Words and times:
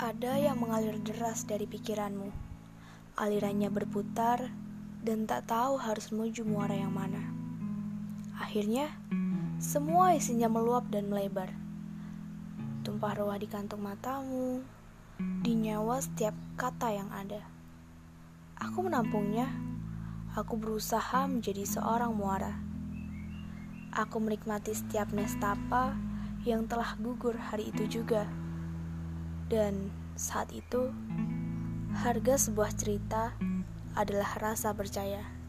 Ada 0.00 0.40
yang 0.40 0.64
mengalir 0.64 0.96
deras 1.04 1.44
dari 1.44 1.68
pikiranmu. 1.68 2.32
Alirannya 3.20 3.68
berputar 3.68 4.48
dan 5.04 5.28
tak 5.28 5.52
tahu 5.52 5.76
harus 5.76 6.08
menuju 6.08 6.40
muara 6.40 6.72
yang 6.72 6.88
mana. 6.88 7.20
Akhirnya, 8.40 8.88
semua 9.60 10.16
isinya 10.16 10.48
meluap 10.48 10.88
dan 10.88 11.12
melebar. 11.12 11.52
Tumpah 12.80 13.12
ruah 13.12 13.36
di 13.36 13.44
kantung 13.44 13.84
matamu, 13.84 14.64
di 15.44 15.52
nyawa 15.68 16.00
setiap 16.00 16.32
kata 16.56 16.96
yang 16.96 17.12
ada. 17.12 17.44
Aku 18.56 18.80
menampungnya. 18.80 19.52
Aku 20.32 20.56
berusaha 20.56 21.28
menjadi 21.28 21.68
seorang 21.68 22.16
muara. 22.16 22.56
Aku 23.92 24.16
menikmati 24.16 24.72
setiap 24.72 25.12
nestapa 25.12 25.92
yang 26.48 26.64
telah 26.64 26.96
gugur 26.96 27.36
hari 27.36 27.68
itu 27.68 28.00
juga. 28.00 28.24
Dan 29.50 29.90
saat 30.14 30.54
itu, 30.54 30.94
harga 32.06 32.38
sebuah 32.38 32.70
cerita 32.78 33.34
adalah 33.98 34.38
rasa 34.38 34.70
percaya. 34.70 35.39